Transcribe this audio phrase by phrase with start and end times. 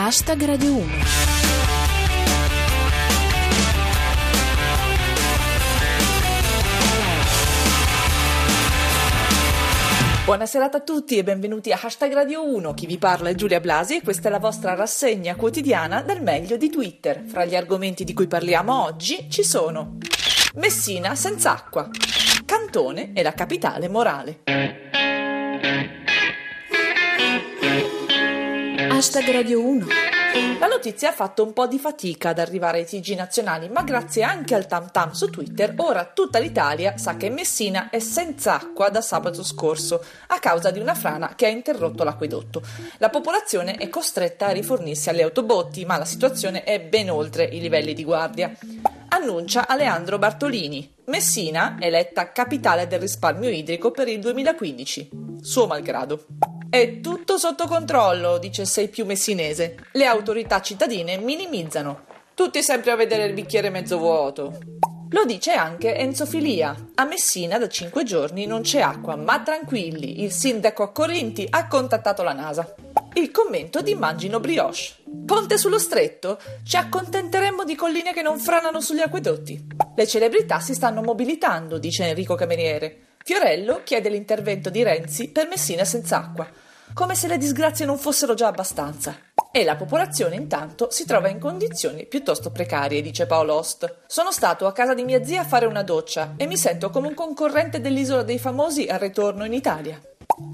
[0.00, 0.86] Hashtag Radio 1.
[10.24, 12.74] Buonasera a tutti e benvenuti a Hashtag Radio 1.
[12.74, 16.56] Chi vi parla è Giulia Blasi e questa è la vostra rassegna quotidiana del meglio
[16.56, 17.24] di Twitter.
[17.26, 19.96] Fra gli argomenti di cui parliamo oggi ci sono
[20.54, 21.90] Messina senza acqua,
[22.46, 24.42] Cantone e la capitale morale.
[28.98, 29.86] Hashtag Radio 1.
[30.58, 34.24] La notizia ha fatto un po' di fatica ad arrivare ai TG nazionali, ma grazie
[34.24, 38.88] anche al tam tam su Twitter, ora tutta l'Italia sa che Messina è senza acqua
[38.88, 42.60] da sabato scorso a causa di una frana che ha interrotto l'acquedotto.
[42.96, 47.60] La popolazione è costretta a rifornirsi alle autobotti, ma la situazione è ben oltre i
[47.60, 48.52] livelli di guardia.
[49.10, 50.94] Annuncia Aleandro Bartolini.
[51.04, 55.10] Messina eletta capitale del risparmio idrico per il 2015,
[55.40, 56.47] suo malgrado.
[56.70, 59.76] È tutto sotto controllo, dice Sei più messinese.
[59.92, 62.04] Le autorità cittadine minimizzano.
[62.34, 64.58] Tutti sempre a vedere il bicchiere mezzo vuoto.
[65.08, 66.76] Lo dice anche Enzo Filia.
[66.96, 71.66] A Messina da cinque giorni non c'è acqua, ma tranquilli, il sindaco a Corinti ha
[71.66, 72.74] contattato la NASA.
[73.14, 74.96] Il commento di Mangino Brioche.
[75.24, 76.38] Ponte sullo stretto?
[76.62, 79.66] Ci accontenteremmo di colline che non franano sugli acquedotti.
[79.96, 83.07] Le celebrità si stanno mobilitando, dice Enrico Cameriere.
[83.28, 86.48] Fiorello chiede l'intervento di Renzi per Messina senza acqua,
[86.94, 89.18] come se le disgrazie non fossero già abbastanza.
[89.52, 94.04] E la popolazione intanto si trova in condizioni piuttosto precarie, dice Paolo Ost.
[94.06, 97.08] Sono stato a casa di mia zia a fare una doccia e mi sento come
[97.08, 100.00] un concorrente dell'isola dei famosi al ritorno in Italia.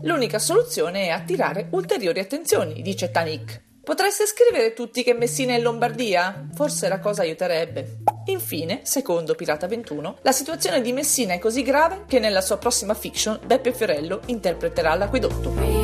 [0.02, 3.62] L'unica soluzione è attirare ulteriori attenzioni, dice Tanik.
[3.84, 6.48] Potreste scrivere tutti che Messina è in Lombardia?
[6.52, 7.98] Forse la cosa aiuterebbe.
[8.26, 12.94] Infine, secondo Pirata 21, la situazione di Messina è così grave che nella sua prossima
[12.94, 15.83] fiction Beppe Fiorello interpreterà l'acquedotto.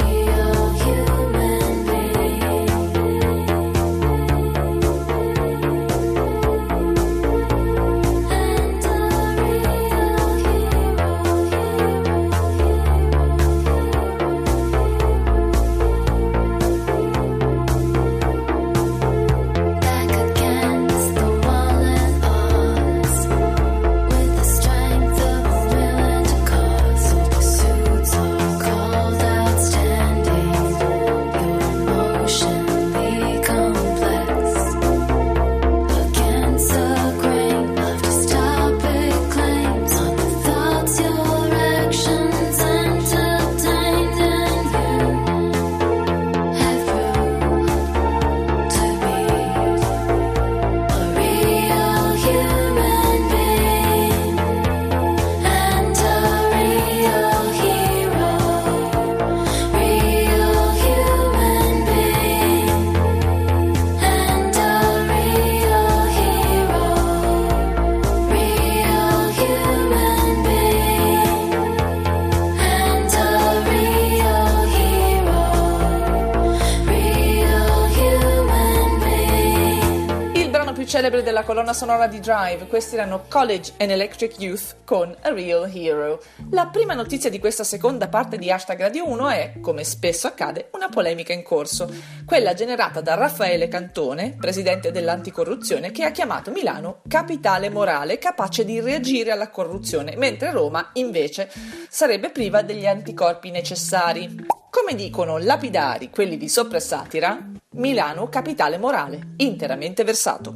[80.90, 85.70] Celebre della colonna sonora di Drive, questi erano College and Electric Youth con A Real
[85.72, 86.20] Hero.
[86.50, 90.68] La prima notizia di questa seconda parte di Hashtag Radio 1 è, come spesso accade,
[90.72, 91.88] una polemica in corso,
[92.26, 98.80] quella generata da Raffaele Cantone, presidente dell'anticorruzione, che ha chiamato Milano capitale morale capace di
[98.80, 101.52] reagire alla corruzione, mentre Roma, invece,
[101.88, 104.44] sarebbe priva degli anticorpi necessari.
[104.70, 110.54] Come dicono lapidari quelli di Sopra e Satira, Milano capitale morale, interamente versato.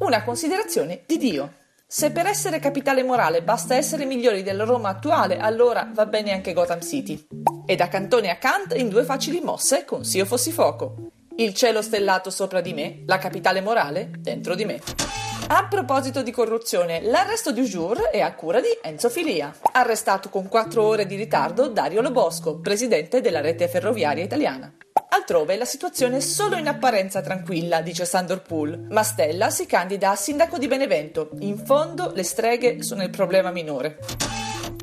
[0.00, 1.52] Una considerazione di Dio.
[1.86, 6.52] Se per essere capitale morale basta essere migliori della Roma attuale, allora va bene anche
[6.52, 7.24] Gotham City.
[7.64, 10.96] E da Cantone a Kant in due facili mosse con S'io fossi fuoco.
[11.36, 15.31] Il cielo stellato sopra di me, la capitale morale dentro di me.
[15.48, 19.54] A proposito di corruzione, l'arresto di jour è a cura di Enzo Filia.
[19.72, 24.72] Arrestato con 4 ore di ritardo Dario Lobosco, presidente della rete ferroviaria italiana.
[25.10, 28.86] Altrove la situazione è solo in apparenza tranquilla, dice Sandor Pool.
[28.88, 31.30] Mastella si candida a sindaco di Benevento.
[31.40, 33.98] In fondo le streghe sono il problema minore.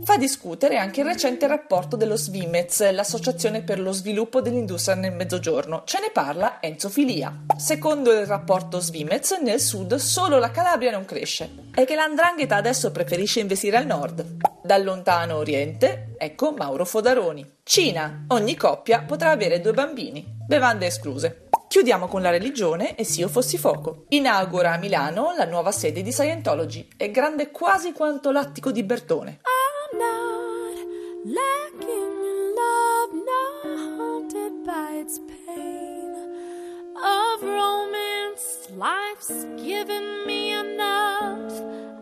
[0.09, 5.83] Fa discutere anche il recente rapporto dello Svimez, l'associazione per lo sviluppo dell'industria nel mezzogiorno.
[5.85, 7.45] Ce ne parla Enzo Filia.
[7.55, 12.89] Secondo il rapporto Svimez, nel sud solo la Calabria non cresce e che l'andrangheta adesso
[12.89, 14.25] preferisce investire al nord.
[14.63, 17.57] Dal lontano oriente, ecco Mauro Fodaroni.
[17.61, 21.49] Cina, ogni coppia potrà avere due bambini, bevande escluse.
[21.67, 24.05] Chiudiamo con la religione e se io fossi fuoco.
[24.09, 26.87] Inaugura a Milano la nuova sede di Scientology.
[26.97, 29.41] È grande quasi quanto l'attico di Bertone.
[31.25, 36.15] Lacking in love, not haunted by its pain
[36.95, 37.29] of.
[38.39, 41.51] This life's given me enough.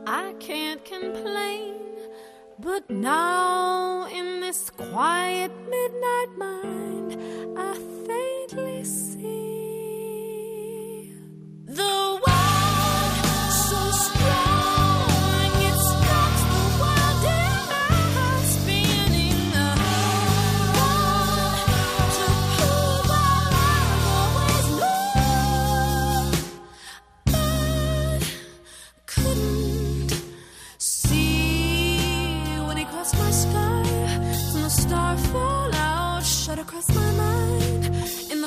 [0.05, 1.73] I can't complain.
[2.59, 7.73] But now, in this quiet midnight mind, I
[35.31, 37.85] fallout shot across my mind.
[38.31, 38.46] In the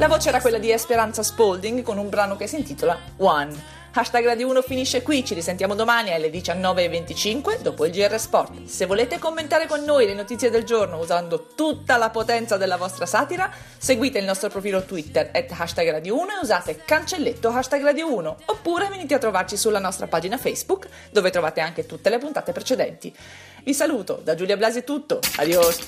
[0.00, 3.54] La voce era quella di Esperanza Spalding con un brano che si intitola One.
[3.92, 8.64] Hashtag Radio 1 finisce qui, ci risentiamo domani alle 19.25 dopo il GR Sport.
[8.64, 13.04] Se volete commentare con noi le notizie del giorno usando tutta la potenza della vostra
[13.04, 18.10] satira, seguite il nostro profilo Twitter at hashtag Radio 1 e usate cancelletto hashtag Radio
[18.14, 22.52] 1 oppure venite a trovarci sulla nostra pagina Facebook dove trovate anche tutte le puntate
[22.52, 23.14] precedenti.
[23.62, 25.78] Vi saluto, da Giulia Blasi è tutto, adios!